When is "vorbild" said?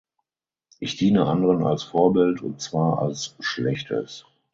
1.83-2.41